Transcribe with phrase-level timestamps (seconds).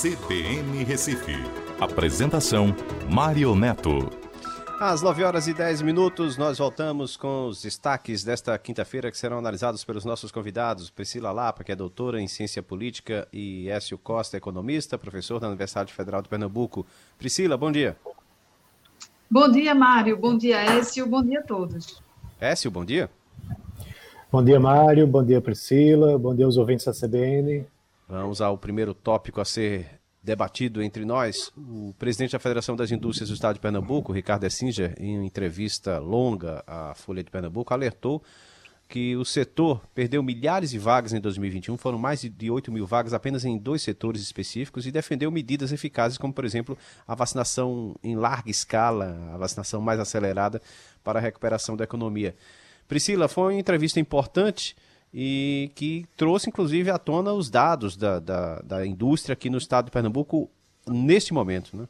[0.00, 1.34] CBN Recife.
[1.80, 2.72] Apresentação:
[3.10, 4.08] Mário Neto.
[4.78, 9.38] Às 9 horas e 10 minutos, nós voltamos com os destaques desta quinta-feira que serão
[9.38, 10.88] analisados pelos nossos convidados.
[10.88, 15.92] Priscila Lapa, que é doutora em Ciência Política, e Écio Costa, economista, professor da Universidade
[15.92, 16.86] Federal de Pernambuco.
[17.18, 17.96] Priscila, bom dia.
[19.28, 20.16] Bom dia, Mário.
[20.16, 21.08] Bom dia, Écio.
[21.08, 22.00] Bom dia a todos.
[22.40, 23.10] Écio, bom dia.
[24.30, 25.08] Bom dia, Mário.
[25.08, 26.16] Bom dia, Priscila.
[26.16, 27.66] Bom dia aos ouvintes da CBN.
[28.08, 31.52] Vamos ao primeiro tópico a ser debatido entre nós.
[31.54, 36.64] O presidente da Federação das Indústrias do Estado de Pernambuco, Ricardo Essinger, em entrevista longa
[36.66, 38.22] à Folha de Pernambuco, alertou
[38.88, 43.12] que o setor perdeu milhares de vagas em 2021, foram mais de 8 mil vagas
[43.12, 48.16] apenas em dois setores específicos e defendeu medidas eficazes, como, por exemplo, a vacinação em
[48.16, 50.62] larga escala, a vacinação mais acelerada
[51.04, 52.34] para a recuperação da economia.
[52.88, 54.74] Priscila, foi uma entrevista importante
[55.12, 59.86] e que trouxe, inclusive, à tona os dados da, da, da indústria aqui no estado
[59.86, 60.50] de Pernambuco
[60.86, 61.88] neste momento, né?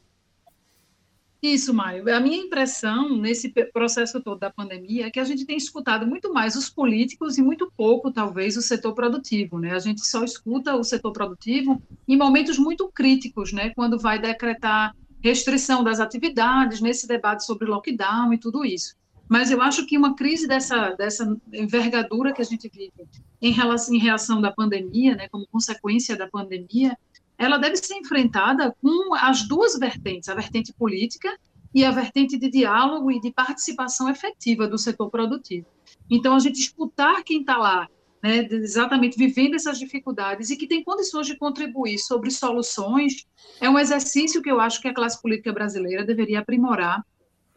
[1.41, 2.13] Isso, Mário.
[2.13, 6.33] A minha impressão nesse processo todo da pandemia é que a gente tem escutado muito
[6.33, 9.57] mais os políticos e muito pouco, talvez, o setor produtivo.
[9.57, 9.71] Né?
[9.71, 13.69] A gente só escuta o setor produtivo em momentos muito críticos, né?
[13.73, 18.98] quando vai decretar restrição das atividades, nesse debate sobre lockdown e tudo isso.
[19.29, 23.07] Mas eu acho que uma crise dessa, dessa envergadura que a gente vive
[23.39, 26.97] em relação em reação da pandemia, né, como consequência da pandemia,
[27.37, 31.37] ela deve ser enfrentada com as duas vertentes, a vertente política
[31.73, 35.67] e a vertente de diálogo e de participação efetiva do setor produtivo.
[36.09, 37.87] Então, a gente escutar quem está lá,
[38.23, 43.27] né, exatamente vivendo essas dificuldades e que tem condições de contribuir sobre soluções,
[43.61, 47.05] é um exercício que eu acho que a classe política brasileira deveria aprimorar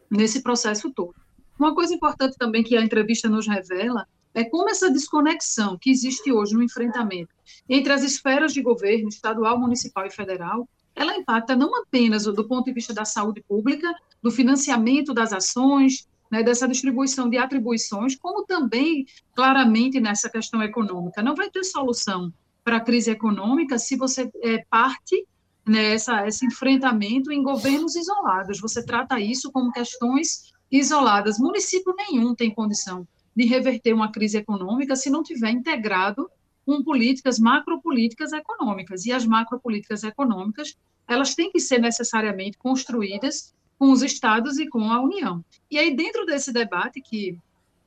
[0.09, 1.22] nesse processo todo.
[1.63, 6.29] Uma coisa importante também que a entrevista nos revela é como essa desconexão que existe
[6.29, 7.33] hoje no enfrentamento
[7.69, 12.65] entre as esferas de governo estadual, municipal e federal, ela impacta não apenas do ponto
[12.65, 13.89] de vista da saúde pública,
[14.21, 21.23] do financiamento das ações, né, dessa distribuição de atribuições, como também claramente nessa questão econômica.
[21.23, 25.25] Não vai ter solução para a crise econômica se você é, parte
[25.65, 28.59] nessa né, esse enfrentamento em governos isolados.
[28.59, 31.37] Você trata isso como questões isoladas.
[31.37, 36.29] Município nenhum tem condição de reverter uma crise econômica se não tiver integrado
[36.65, 39.05] com políticas, macropolíticas econômicas.
[39.05, 40.75] E as macropolíticas econômicas,
[41.07, 45.43] elas têm que ser necessariamente construídas com os estados e com a União.
[45.69, 47.37] E aí, dentro desse debate que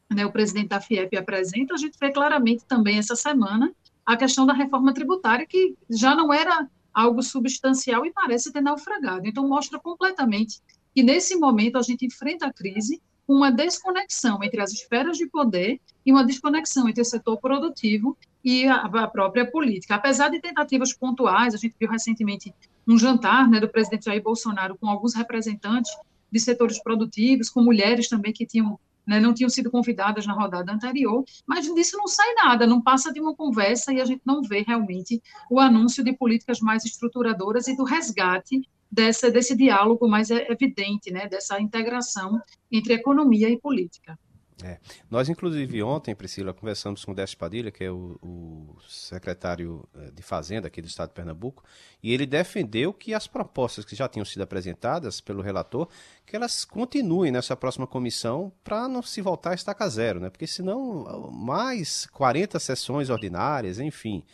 [0.08, 4.46] né, o presidente da FIEP apresenta, a gente vê claramente também essa semana a questão
[4.46, 9.26] da reforma tributária, que já não era algo substancial e parece ter naufragado.
[9.26, 10.60] Então, mostra completamente
[10.96, 15.28] que nesse momento a gente enfrenta a crise com uma desconexão entre as esferas de
[15.28, 19.96] poder e uma desconexão entre o setor produtivo e a, a própria política.
[19.96, 22.50] Apesar de tentativas pontuais, a gente viu recentemente
[22.88, 25.92] um jantar né, do presidente Jair Bolsonaro com alguns representantes
[26.32, 30.72] de setores produtivos, com mulheres também que tinham né, não tinham sido convidadas na rodada
[30.72, 34.42] anterior, mas disso não sai nada, não passa de uma conversa e a gente não
[34.42, 40.30] vê realmente o anúncio de políticas mais estruturadoras e do resgate dessa, desse diálogo mais
[40.30, 44.19] evidente, né, dessa integração entre economia e política.
[44.64, 44.78] É.
[45.10, 50.10] Nós, inclusive, ontem, Priscila, conversamos com o Décio Padilha, que é o, o, secretário eh,
[50.10, 51.62] de Fazenda aqui do Estado de Pernambuco,
[52.02, 55.88] e ele defendeu que as propostas que já tinham sido apresentadas pelo relator,
[56.25, 60.30] que elas continuem nessa próxima comissão para não se voltar a estaca zero, né?
[60.30, 64.25] Porque senão, mais 40 sessões ordinárias, enfim,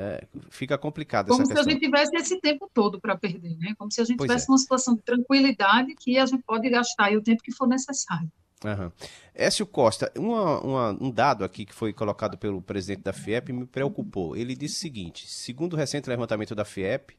[0.00, 1.68] é, fica complicado Como essa se questão.
[1.68, 3.74] a gente tivesse esse tempo todo para perder, né?
[3.76, 4.52] Como se a gente pois tivesse é.
[4.52, 8.30] uma situação de tranquilidade que a gente pode gastar o tempo que for necessário.
[8.64, 8.92] Uhum.
[9.34, 13.66] Écio Costa, uma, uma, um dado aqui que foi colocado pelo presidente da FIEP me
[13.66, 14.36] preocupou.
[14.36, 17.16] Ele disse o seguinte: segundo o recente levantamento da FIEP,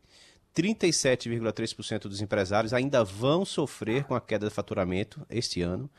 [0.56, 5.90] 37,3% dos empresários ainda vão sofrer com a queda de faturamento este ano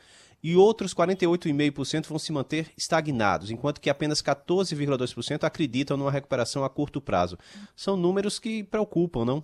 [0.43, 6.69] e outros 48,5% vão se manter estagnados, enquanto que apenas 14,2% acreditam numa recuperação a
[6.69, 7.37] curto prazo.
[7.75, 9.43] São números que preocupam, não?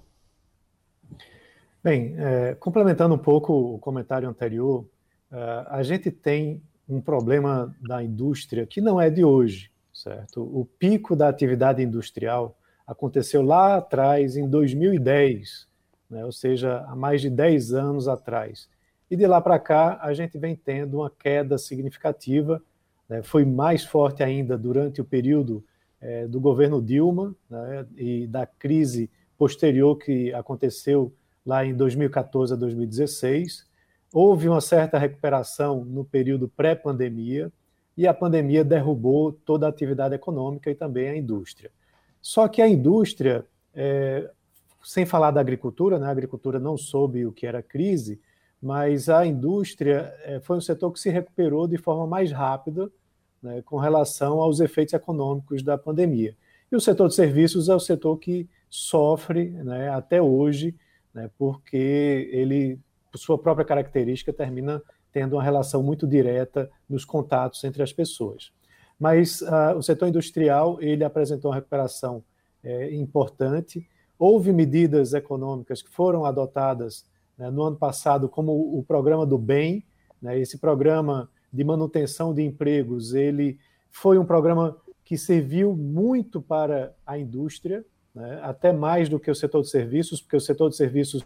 [1.83, 4.85] Bem, é, complementando um pouco o comentário anterior,
[5.31, 10.41] é, a gente tem um problema da indústria que não é de hoje, certo?
[10.41, 15.67] O pico da atividade industrial aconteceu lá atrás, em 2010,
[16.09, 16.23] né?
[16.25, 18.69] ou seja, há mais de 10 anos atrás.
[19.09, 22.62] E de lá para cá, a gente vem tendo uma queda significativa.
[23.07, 23.24] Né?
[23.24, 25.63] Foi mais forte ainda durante o período
[26.01, 27.86] é, do governo Dilma né?
[27.95, 31.13] e da crise posterior que aconteceu
[31.45, 33.65] lá em 2014 a 2016.
[34.13, 37.51] Houve uma certa recuperação no período pré-pandemia
[37.95, 41.71] e a pandemia derrubou toda a atividade econômica e também a indústria.
[42.21, 44.30] Só que a indústria é,
[44.83, 46.07] sem falar da agricultura, né?
[46.07, 48.19] a agricultura não soube o que era crise,
[48.62, 52.92] mas a indústria é, foi um setor que se recuperou de forma mais rápida
[53.42, 56.36] né, com relação aos efeitos econômicos da pandemia.
[56.71, 60.75] E o setor de serviços é o setor que sofre né, até hoje,
[61.13, 62.80] né, porque ele,
[63.12, 64.81] por sua própria característica, termina
[65.12, 68.51] tendo uma relação muito direta nos contatos entre as pessoas.
[69.00, 72.24] Mas uh, o setor industrial ele apresentou uma recuperação
[72.63, 73.88] é, importante.
[74.18, 77.06] Houve medidas econômicas que foram adotadas
[77.38, 79.86] né, no ano passado, como o, programa do bem.
[80.22, 83.60] Né, esse programa de manutenção de empregos, ele
[83.92, 84.75] foi um programa
[85.06, 90.22] que serviu muito para a indústria, né, até mais do que o setor de serviços,
[90.22, 91.25] porque o setor de serviços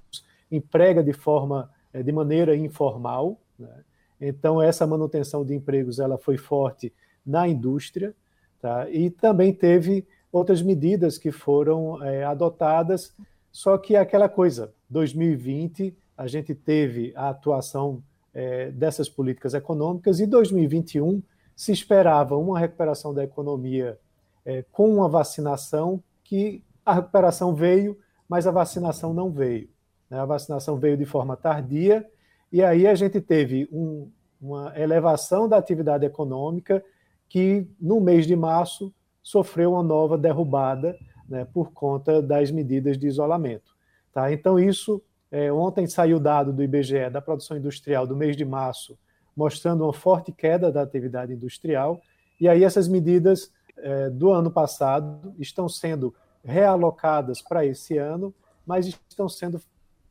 [0.51, 3.39] emprega de forma, é, de maneira informal.
[3.57, 3.83] Né?
[4.19, 6.93] Então essa manutenção de empregos ela foi forte
[7.25, 8.13] na indústria,
[8.59, 8.89] tá?
[8.89, 13.15] E também teve outras medidas que foram é, adotadas,
[13.51, 20.27] só que aquela coisa, 2020 a gente teve a atuação é, dessas políticas econômicas e
[20.27, 21.21] 2021
[21.55, 23.97] se esperava uma recuperação da economia
[24.45, 27.97] é, com uma vacinação que a recuperação veio,
[28.29, 29.67] mas a vacinação não veio.
[30.11, 30.19] Né?
[30.19, 32.07] A vacinação veio de forma tardia,
[32.51, 34.07] e aí a gente teve um,
[34.39, 36.83] uma elevação da atividade econômica
[37.27, 38.93] que, no mês de março,
[39.23, 40.95] sofreu uma nova derrubada
[41.27, 43.75] né, por conta das medidas de isolamento.
[44.13, 44.31] Tá?
[44.31, 45.01] Então, isso,
[45.31, 48.97] é, ontem saiu o dado do IBGE da produção industrial do mês de março,
[49.35, 52.01] mostrando uma forte queda da atividade industrial,
[52.39, 56.13] e aí essas medidas é, do ano passado estão sendo
[56.43, 58.33] realocadas para esse ano,
[58.65, 59.61] mas estão sendo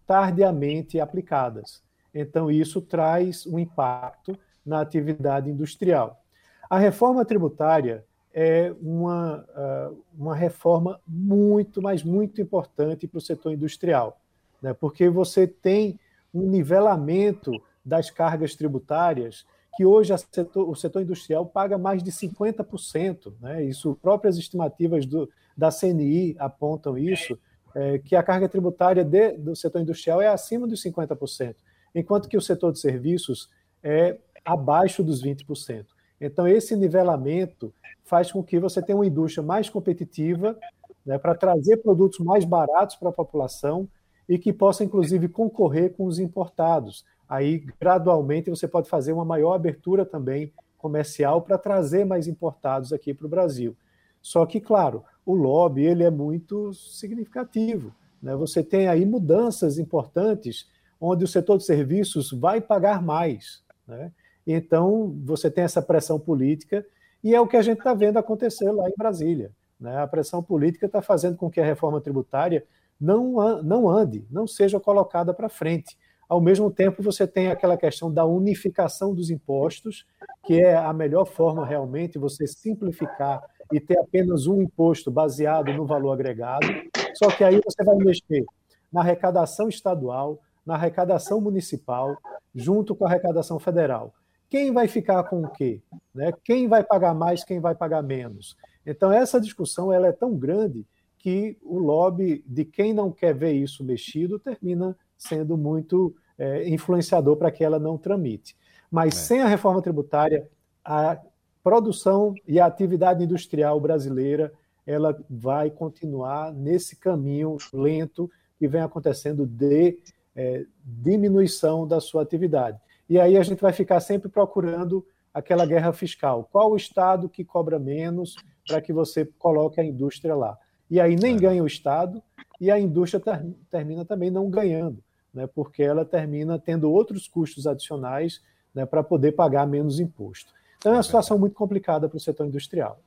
[0.06, 1.82] tardiamente aplicadas.
[2.14, 6.20] Então, isso traz um impacto na atividade industrial.
[6.69, 13.52] A reforma tributária é uma, ah, uma reforma muito, mas muito importante para o setor
[13.52, 14.19] industrial,
[14.62, 14.72] né?
[14.72, 15.98] porque você tem
[16.32, 17.52] um nivelamento
[17.84, 19.44] das cargas tributárias
[19.76, 23.32] que hoje setor, o setor industrial paga mais de 50%.
[23.40, 23.64] Né?
[23.64, 27.38] Isso, próprias estimativas do, da CNI apontam isso,
[27.74, 31.54] é, que a carga tributária de, do setor industrial é acima dos 50%,
[31.94, 33.48] enquanto que o setor de serviços
[33.82, 35.86] é abaixo dos 20%.
[36.20, 37.72] Então, esse nivelamento
[38.04, 40.58] faz com que você tenha uma indústria mais competitiva
[41.06, 43.88] né, para trazer produtos mais baratos para a população
[44.30, 47.04] e que possa, inclusive, concorrer com os importados.
[47.28, 53.12] Aí, gradualmente, você pode fazer uma maior abertura também comercial para trazer mais importados aqui
[53.12, 53.76] para o Brasil.
[54.22, 57.92] Só que, claro, o lobby ele é muito significativo.
[58.22, 58.36] Né?
[58.36, 60.68] Você tem aí mudanças importantes
[61.00, 63.64] onde o setor de serviços vai pagar mais.
[63.84, 64.12] Né?
[64.46, 66.86] Então, você tem essa pressão política,
[67.24, 69.50] e é o que a gente está vendo acontecer lá em Brasília.
[69.78, 69.98] Né?
[69.98, 72.64] A pressão política está fazendo com que a reforma tributária
[73.00, 75.97] não, não ande, não seja colocada para frente.
[76.29, 80.06] Ao mesmo tempo, você tem aquela questão da unificação dos impostos,
[80.44, 83.43] que é a melhor forma realmente você simplificar
[83.73, 86.67] e ter apenas um imposto baseado no valor agregado.
[87.14, 88.44] Só que aí você vai mexer
[88.93, 92.17] na arrecadação estadual, na arrecadação municipal,
[92.55, 94.12] junto com a arrecadação federal.
[94.49, 95.81] Quem vai ficar com o quê?
[96.14, 96.32] Né?
[96.44, 98.56] Quem vai pagar mais, quem vai pagar menos?
[98.85, 100.85] Então, essa discussão ela é tão grande
[101.20, 107.37] que o lobby de quem não quer ver isso mexido termina sendo muito é, influenciador
[107.37, 108.56] para que ela não tramite.
[108.90, 109.18] Mas é.
[109.18, 110.49] sem a reforma tributária,
[110.83, 111.21] a
[111.62, 114.50] produção e a atividade industrial brasileira
[114.87, 119.99] ela vai continuar nesse caminho lento que vem acontecendo de
[120.35, 122.80] é, diminuição da sua atividade.
[123.06, 126.49] E aí a gente vai ficar sempre procurando aquela guerra fiscal.
[126.50, 130.59] Qual o estado que cobra menos para que você coloque a indústria lá?
[130.90, 131.38] E aí nem é.
[131.38, 132.23] ganha o estado
[132.61, 137.66] e a indústria ter, termina também não ganhando, né, porque ela termina tendo outros custos
[137.66, 138.42] adicionais
[138.75, 140.52] né, para poder pagar menos imposto.
[140.78, 143.00] Então é uma é situação muito complicada para o setor industrial.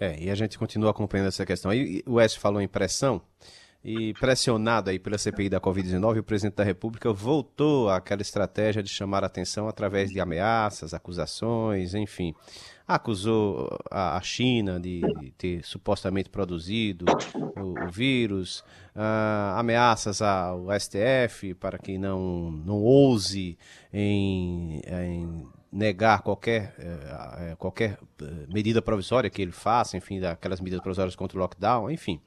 [0.00, 1.70] É, e a gente continua acompanhando essa questão.
[1.70, 3.20] Aí o Wes falou em pressão.
[3.84, 8.88] E pressionado aí pela CPI da Covid-19, o presidente da República voltou àquela estratégia de
[8.88, 12.34] chamar a atenção através de ameaças, acusações, enfim.
[12.86, 15.02] Acusou a China de
[15.36, 17.04] ter supostamente produzido
[17.56, 18.64] o, o vírus,
[18.96, 23.56] uh, ameaças ao STF para que não, não ouse
[23.92, 30.82] em, em negar qualquer, eh, qualquer eh, medida provisória que ele faça, enfim, daquelas medidas
[30.82, 32.20] provisórias contra o lockdown, enfim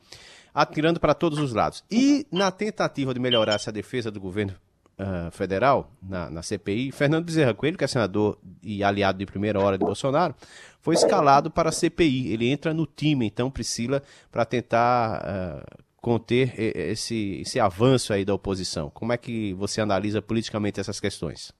[0.53, 1.83] atirando para todos os lados.
[1.89, 4.53] E na tentativa de melhorar essa defesa do governo
[4.99, 9.59] uh, federal, na, na, CPI, Fernando Bezerra Coelho, que é senador e aliado de primeira
[9.59, 10.35] hora de Bolsonaro,
[10.81, 12.33] foi escalado para a CPI.
[12.33, 18.33] Ele entra no time, então, Priscila, para tentar uh, conter esse, esse avanço aí da
[18.33, 18.89] oposição?
[18.89, 21.53] Como é que você analisa politicamente essas questões?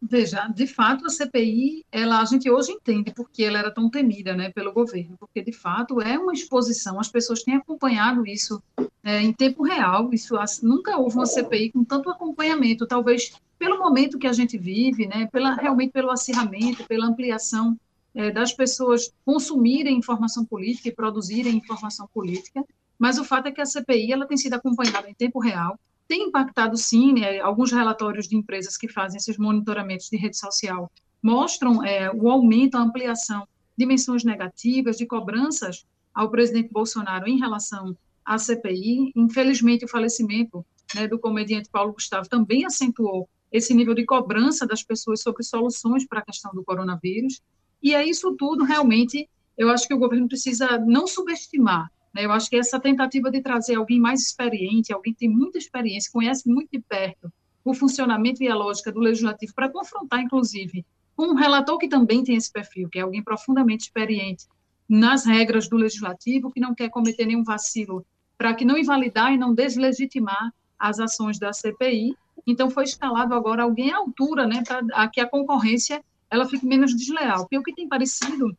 [0.00, 4.34] Veja, de fato, a CPI, ela, a gente hoje entende porque ela era tão temida
[4.34, 8.62] né, pelo governo, porque de fato é uma exposição, as pessoas têm acompanhado isso
[9.02, 14.18] é, em tempo real, isso nunca houve uma CPI com tanto acompanhamento, talvez pelo momento
[14.18, 17.76] que a gente vive, né, pela, realmente pelo acirramento, pela ampliação
[18.14, 22.64] é, das pessoas consumirem informação política e produzirem informação política,
[22.96, 25.78] mas o fato é que a CPI ela tem sido acompanhada em tempo real,
[26.08, 30.90] tem impactado sim, né, alguns relatórios de empresas que fazem esses monitoramentos de rede social
[31.22, 33.46] mostram é, o aumento, a ampliação
[33.76, 39.12] de menções negativas, de cobranças ao presidente Bolsonaro em relação à CPI.
[39.14, 44.82] Infelizmente, o falecimento né, do comediante Paulo Gustavo também acentuou esse nível de cobrança das
[44.82, 47.40] pessoas sobre soluções para a questão do coronavírus.
[47.82, 51.90] E é isso tudo, realmente, eu acho que o governo precisa não subestimar?
[52.16, 56.10] Eu acho que essa tentativa de trazer alguém mais experiente, alguém que tem muita experiência,
[56.12, 57.32] conhece muito de perto
[57.64, 62.24] o funcionamento e a lógica do legislativo, para confrontar, inclusive, com um relator que também
[62.24, 64.46] tem esse perfil, que é alguém profundamente experiente
[64.88, 68.06] nas regras do legislativo, que não quer cometer nenhum vacilo,
[68.38, 72.16] para que não invalidar e não deslegitimar as ações da CPI.
[72.46, 76.96] Então, foi escalado agora alguém à altura, né, para que a concorrência ela fique menos
[76.96, 77.40] desleal.
[77.40, 78.56] Porque o que tem parecido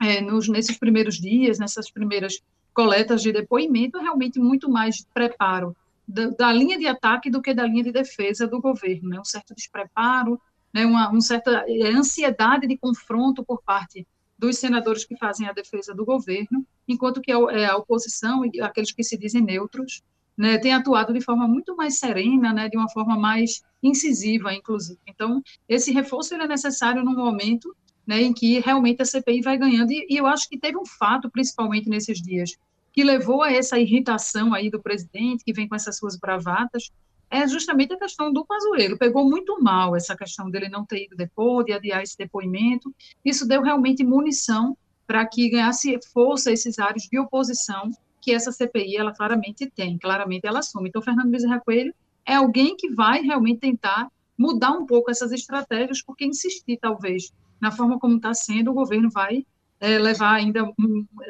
[0.00, 2.42] é, nos, nesses primeiros dias, nessas primeiras
[2.74, 5.76] coletas de depoimento, é realmente muito mais preparo
[6.06, 9.20] da, da, linha de ataque do que da linha de defesa do governo, né?
[9.20, 10.40] um certo despreparo,
[10.72, 10.84] né?
[10.84, 14.06] uma, uma certa é, ansiedade de confronto por parte
[14.38, 18.60] dos senadores que fazem a defesa do governo, enquanto que a, é, a oposição e
[18.60, 20.02] aqueles que se dizem neutros
[20.36, 24.98] né, têm atuado de forma muito mais serena, né, de uma forma mais incisiva, inclusive.
[25.06, 27.74] Então, esse reforço é necessário num momento
[28.06, 29.92] né, em que realmente a CPI vai ganhando.
[29.92, 32.56] E, e, eu acho que teve um fato, principalmente nesses dias,
[32.92, 36.90] que levou a essa irritação aí do presidente, que vem com essas suas bravatas,
[37.30, 38.98] é justamente a questão do Pazuello.
[38.98, 42.94] Pegou muito mal essa questão dele não ter ido depois, de adiar esse depoimento.
[43.24, 47.90] Isso deu realmente munição para que ganhasse força esses áreas de oposição
[48.20, 50.88] que essa CPI, ela claramente tem, claramente ela assume.
[50.88, 51.92] Então, Fernando Bezerra Coelho
[52.24, 57.70] é alguém que vai realmente tentar mudar um pouco essas estratégias, porque insistir, talvez, na
[57.70, 59.46] forma como está sendo, o governo vai
[59.78, 60.64] é, levar ainda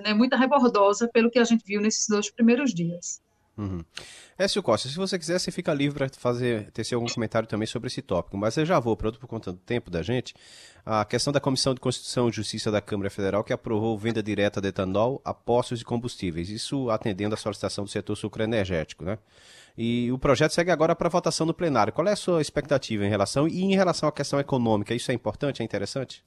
[0.02, 3.20] né, muita rebordosa pelo que a gente viu nesses dois primeiros dias.
[3.56, 3.84] Uhum.
[4.38, 7.88] Écio Costa, se você quiser, você fica livre para fazer tecer algum comentário também sobre
[7.88, 10.34] esse tópico, mas eu já vou, por, por conta do tempo da gente,
[10.86, 14.58] a questão da Comissão de Constituição e Justiça da Câmara Federal que aprovou venda direta
[14.58, 19.18] de etanol a postos de combustíveis, isso atendendo à solicitação do setor sucroenergético, né?
[19.76, 21.92] E o projeto segue agora para votação no plenário.
[21.92, 24.94] Qual é a sua expectativa em relação e em relação à questão econômica?
[24.94, 26.24] Isso é importante, é interessante?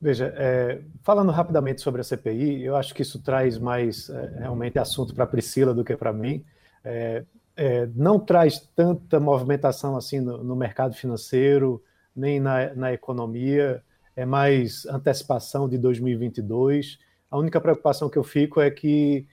[0.00, 4.78] Veja, é, falando rapidamente sobre a CPI, eu acho que isso traz mais é, realmente
[4.78, 6.44] assunto para a Priscila do que para mim.
[6.84, 7.24] É,
[7.56, 11.82] é, não traz tanta movimentação assim no, no mercado financeiro,
[12.14, 13.82] nem na, na, economia,
[14.14, 16.98] é mais antecipação de 2022.
[17.30, 19.26] A única preocupação que eu fico é que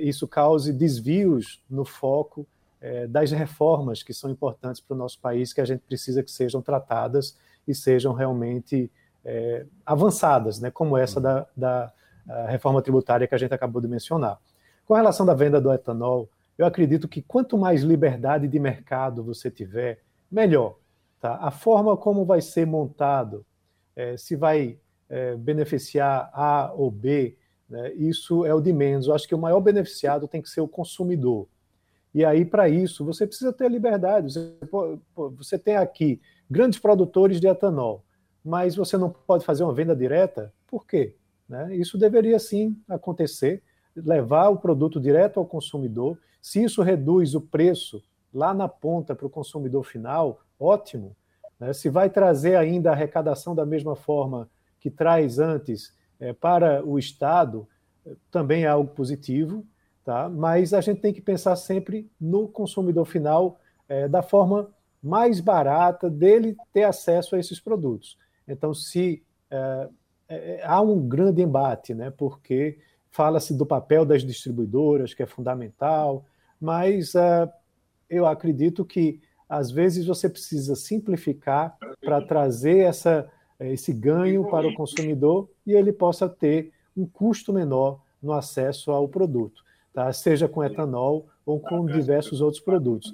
[0.00, 2.46] isso cause desvios no foco
[2.80, 6.30] é, das reformas que são importantes para o nosso país, que a gente precisa que
[6.30, 7.36] sejam tratadas
[7.68, 8.90] e sejam realmente
[9.24, 11.92] é, avançadas, né, como essa da, da
[12.48, 14.38] reforma tributária que a gente acabou de mencionar.
[14.86, 19.50] Com relação da venda do etanol, eu acredito que quanto mais liberdade de mercado você
[19.50, 20.00] tiver,
[20.30, 20.76] melhor.
[21.20, 21.36] Tá?
[21.36, 23.44] A forma como vai ser montado,
[23.94, 27.36] é, se vai é, beneficiar A ou B,
[27.70, 27.94] né?
[27.94, 29.06] Isso é o de menos.
[29.06, 31.46] Eu acho que o maior beneficiado tem que ser o consumidor.
[32.12, 34.32] E aí, para isso, você precisa ter liberdade.
[34.32, 34.52] Você,
[35.14, 38.04] você tem aqui grandes produtores de etanol,
[38.44, 40.52] mas você não pode fazer uma venda direta?
[40.66, 41.14] Por quê?
[41.48, 41.76] Né?
[41.76, 43.62] Isso deveria sim acontecer,
[43.94, 46.18] levar o produto direto ao consumidor.
[46.42, 48.02] Se isso reduz o preço
[48.34, 51.16] lá na ponta para o consumidor final, ótimo.
[51.60, 51.72] Né?
[51.72, 54.48] Se vai trazer ainda a arrecadação da mesma forma
[54.80, 57.66] que traz antes é, para o Estado
[58.30, 59.64] também é algo positivo,
[60.04, 60.28] tá?
[60.28, 63.58] mas a gente tem que pensar sempre no consumidor final
[63.88, 64.70] é, da forma
[65.02, 68.18] mais barata dele ter acesso a esses produtos.
[68.46, 69.88] Então, se é,
[70.28, 72.10] é, há um grande embate, né?
[72.10, 72.78] porque
[73.10, 76.24] fala-se do papel das distribuidoras, que é fundamental,
[76.60, 77.50] mas é,
[78.08, 83.28] eu acredito que às vezes você precisa simplificar para trazer essa
[83.60, 88.90] é, esse ganho para o consumidor e ele possa ter um custo menor no acesso
[88.90, 89.62] ao produto,
[89.92, 90.12] tá?
[90.12, 93.12] seja com etanol ou com diversos outros produtos.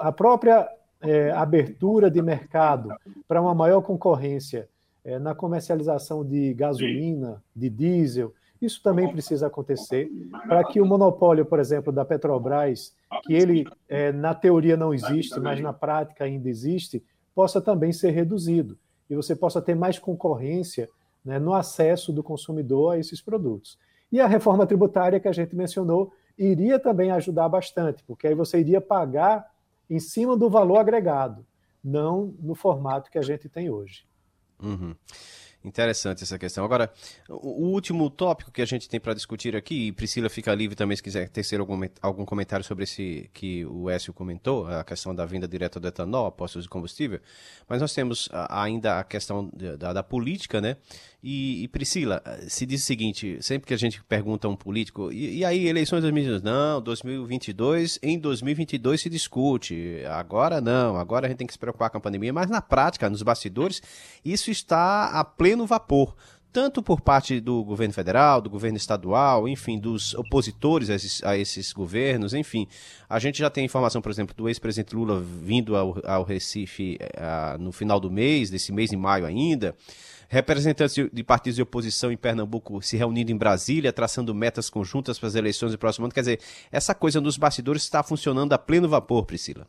[0.00, 0.68] A própria
[1.00, 2.94] é, abertura de mercado
[3.28, 4.68] para uma maior concorrência
[5.04, 10.10] é, na comercialização de gasolina, de diesel Isso também precisa acontecer
[10.48, 12.94] para que o monopólio, por exemplo, da Petrobras,
[13.24, 18.10] que ele é, na teoria não existe, mas na prática ainda existe, possa também ser
[18.10, 20.88] reduzido e você possa ter mais concorrência
[21.26, 23.76] né, no acesso do consumidor a esses produtos.
[24.12, 28.60] E a reforma tributária que a gente mencionou iria também ajudar bastante, porque aí você
[28.60, 29.50] iria pagar
[29.90, 31.44] em cima do valor agregado,
[31.82, 34.06] não no formato que a gente tem hoje.
[34.62, 34.94] Uhum.
[35.66, 36.64] Interessante essa questão.
[36.64, 36.92] Agora,
[37.28, 40.96] o último tópico que a gente tem para discutir aqui, e Priscila fica livre também
[40.96, 45.26] se quiser tecer algum, algum comentário sobre esse que o Écio comentou, a questão da
[45.26, 47.18] vinda direta do etanol, postos de combustível,
[47.68, 50.76] mas nós temos ainda a questão da, da política, né?
[51.28, 55.10] E, e, Priscila, se diz o seguinte, sempre que a gente pergunta a um político,
[55.10, 56.40] e, e aí eleições 2022?
[56.40, 61.90] Não, 2022, em 2022 se discute, agora não, agora a gente tem que se preocupar
[61.90, 63.82] com a pandemia, mas na prática, nos bastidores,
[64.24, 66.14] isso está a pleno vapor
[66.56, 71.36] tanto por parte do governo federal, do governo estadual, enfim, dos opositores a esses, a
[71.36, 72.66] esses, governos, enfim.
[73.10, 77.58] A gente já tem informação, por exemplo, do ex-presidente Lula vindo ao, ao Recife uh,
[77.62, 79.76] no final do mês, desse mês em maio ainda
[80.28, 85.28] representantes de partidos de oposição em Pernambuco se reunindo em Brasília, traçando metas conjuntas para
[85.28, 86.14] as eleições do próximo ano.
[86.14, 86.40] Quer dizer,
[86.72, 89.68] essa coisa nos bastidores está funcionando a pleno vapor, Priscila.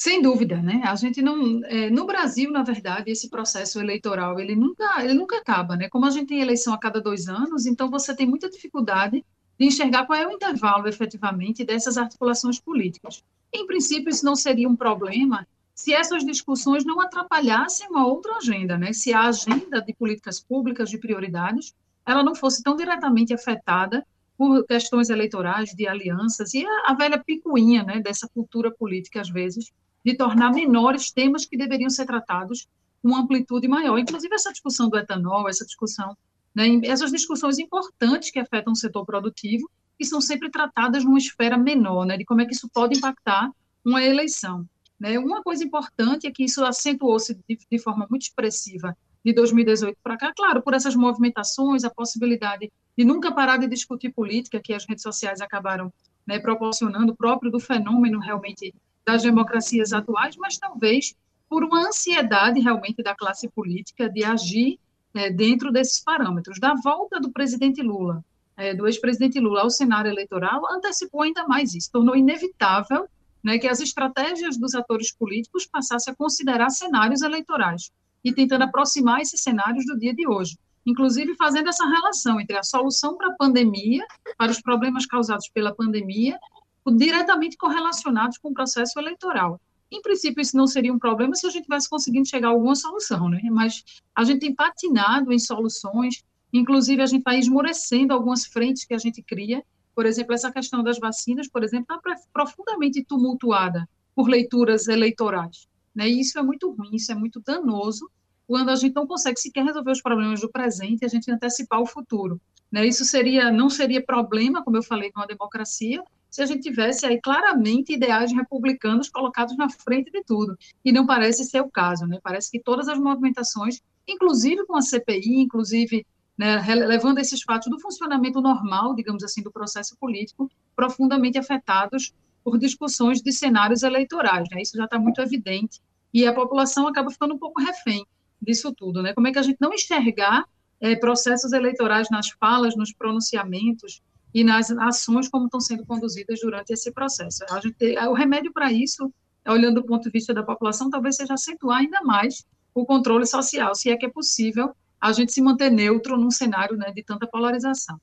[0.00, 0.80] Sem dúvida, né?
[0.86, 5.36] A gente não, é, no Brasil, na verdade, esse processo eleitoral ele nunca, ele nunca
[5.36, 5.90] acaba, né?
[5.90, 9.22] Como a gente tem eleição a cada dois anos, então você tem muita dificuldade
[9.58, 13.22] de enxergar qual é o intervalo, efetivamente, dessas articulações políticas.
[13.52, 18.78] Em princípio, isso não seria um problema se essas discussões não atrapalhassem uma outra agenda,
[18.78, 18.94] né?
[18.94, 21.74] Se a agenda de políticas públicas, de prioridades,
[22.06, 24.02] ela não fosse tão diretamente afetada
[24.38, 29.28] por questões eleitorais, de alianças, e a, a velha picuinha, né, dessa cultura política, às
[29.28, 29.70] vezes,
[30.04, 32.66] de tornar menores temas que deveriam ser tratados
[33.02, 33.98] com amplitude maior.
[33.98, 36.16] Inclusive, essa discussão do etanol, essa discussão,
[36.54, 41.58] né, essas discussões importantes que afetam o setor produtivo, e são sempre tratadas numa esfera
[41.58, 43.50] menor, né, de como é que isso pode impactar
[43.84, 44.66] uma eleição.
[44.98, 45.18] Né?
[45.18, 50.16] Uma coisa importante é que isso acentuou-se de, de forma muito expressiva de 2018 para
[50.16, 54.86] cá, claro, por essas movimentações, a possibilidade de nunca parar de discutir política que as
[54.86, 55.92] redes sociais acabaram
[56.26, 58.74] né, proporcionando, próprio do fenômeno realmente
[59.06, 61.14] das democracias atuais, mas talvez
[61.48, 64.78] por uma ansiedade realmente da classe política de agir
[65.12, 66.60] né, dentro desses parâmetros.
[66.60, 68.24] Da volta do presidente Lula,
[68.56, 73.08] é, do ex-presidente Lula ao cenário eleitoral, antecipou ainda mais isso, tornou inevitável
[73.42, 77.90] né, que as estratégias dos atores políticos passassem a considerar cenários eleitorais
[78.22, 82.62] e tentando aproximar esses cenários do dia de hoje, inclusive fazendo essa relação entre a
[82.62, 84.04] solução para a pandemia,
[84.36, 86.38] para os problemas causados pela pandemia,
[86.86, 89.60] diretamente correlacionados com o processo eleitoral.
[89.90, 92.76] Em princípio, isso não seria um problema se a gente tivesse conseguindo chegar a alguma
[92.76, 93.40] solução, né?
[93.50, 93.82] Mas
[94.14, 98.98] a gente tem patinado em soluções, inclusive a gente vai esmorecendo algumas frentes que a
[98.98, 99.64] gente cria
[100.00, 105.68] por exemplo, essa questão das vacinas, por exemplo, está profundamente tumultuada por leituras eleitorais.
[105.94, 106.08] Né?
[106.08, 108.10] E isso é muito ruim, isso é muito danoso,
[108.46, 111.80] quando a gente não consegue sequer resolver os problemas do presente e a gente antecipar
[111.80, 112.40] o futuro.
[112.72, 112.86] Né?
[112.86, 117.04] Isso seria, não seria problema, como eu falei, com a democracia, se a gente tivesse
[117.04, 120.56] aí claramente ideais republicanos colocados na frente de tudo.
[120.84, 122.18] E não parece ser o caso, né?
[122.22, 126.06] Parece que todas as movimentações, inclusive com a CPI, inclusive
[126.38, 132.58] né, levando esses fatos do funcionamento normal, digamos assim, do processo político, profundamente afetados por
[132.58, 134.48] discussões de cenários eleitorais.
[134.50, 134.62] Né?
[134.62, 135.80] Isso já está muito evidente
[136.14, 138.06] e a população acaba ficando um pouco refém
[138.40, 139.02] disso tudo.
[139.02, 139.12] Né?
[139.12, 140.46] Como é que a gente não enxergar
[140.80, 144.00] é, processos eleitorais nas falas, nos pronunciamentos
[144.34, 147.44] e nas ações como estão sendo conduzidas durante esse processo?
[147.50, 149.12] A gente, o remédio para isso,
[149.46, 153.74] olhando do ponto de vista da população, talvez seja acentuar ainda mais o controle social,
[153.74, 157.26] se é que é possível a gente se manter neutro num cenário né, de tanta
[157.26, 157.98] polarização.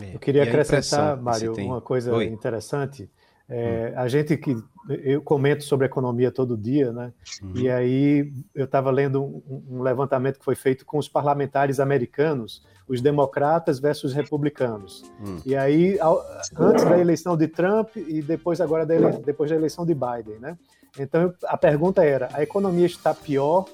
[0.00, 2.24] É, eu queria acrescentar, Mário, uma coisa Oi.
[2.24, 3.10] interessante.
[3.54, 3.92] É.
[3.96, 4.56] A gente que
[5.04, 7.12] eu comento sobre economia todo dia, né?
[7.42, 7.52] Uhum.
[7.54, 12.64] E aí eu estava lendo um, um, levantamento que foi feito com os parlamentares americanos,
[12.88, 15.04] os democratas versus republicanos.
[15.20, 15.38] Uhum.
[15.44, 16.24] E aí ao,
[16.58, 20.38] antes da eleição de Trump e depois agora da ele, depois da eleição de Biden,
[20.40, 20.56] né?
[20.98, 23.66] Então a pergunta era: a economia está pior?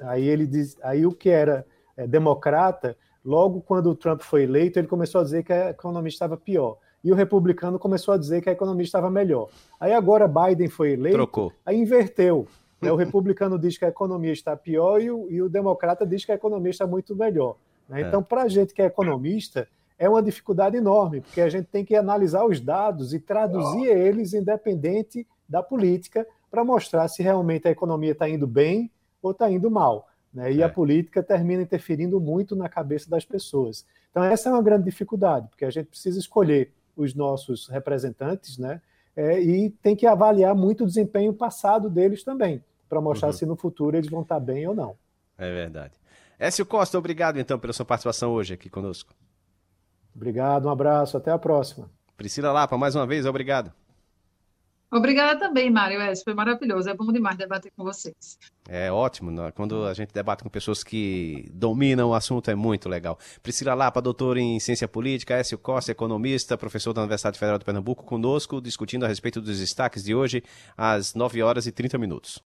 [0.00, 1.64] Aí ele diz, aí o que era
[1.96, 6.08] é, democrata, logo quando o Trump foi eleito, ele começou a dizer que a economia
[6.08, 6.78] estava pior.
[7.04, 9.50] E o republicano começou a dizer que a economia estava melhor.
[9.78, 11.52] Aí agora Biden foi eleito, Trocou.
[11.64, 12.48] aí inverteu.
[12.80, 12.90] Né?
[12.90, 16.32] O republicano diz que a economia está pior e o, e o democrata diz que
[16.32, 17.56] a economia está muito melhor.
[17.88, 18.02] Né?
[18.02, 18.08] É.
[18.08, 21.84] Então, para a gente que é economista, é uma dificuldade enorme, porque a gente tem
[21.84, 27.70] que analisar os dados e traduzir eles independente da política para mostrar se realmente a
[27.70, 28.90] economia está indo bem
[29.22, 30.08] ou está indo mal.
[30.32, 30.54] Né?
[30.54, 30.64] E é.
[30.64, 33.86] a política termina interferindo muito na cabeça das pessoas.
[34.10, 38.80] Então, essa é uma grande dificuldade, porque a gente precisa escolher os nossos representantes né?
[39.16, 43.32] É, e tem que avaliar muito o desempenho passado deles também, para mostrar uhum.
[43.32, 44.96] se no futuro eles vão estar bem ou não.
[45.38, 45.94] É verdade.
[46.38, 49.14] Écio Costa, obrigado então pela sua participação hoje aqui conosco.
[50.14, 51.88] Obrigado, um abraço, até a próxima.
[52.16, 53.72] Priscila Lapa, mais uma vez, obrigado.
[54.90, 56.00] Obrigada também, Mário.
[56.00, 56.88] É, foi maravilhoso.
[56.88, 58.38] É bom demais debater com vocês.
[58.68, 59.30] É ótimo.
[59.30, 59.50] Né?
[59.52, 63.18] Quando a gente debate com pessoas que dominam o assunto, é muito legal.
[63.42, 68.04] Priscila Lapa, doutora em Ciência Política, Écio Costa, economista, professor da Universidade Federal de Pernambuco,
[68.04, 70.42] conosco, discutindo a respeito dos destaques de hoje,
[70.76, 72.42] às 9 horas e 30 minutos.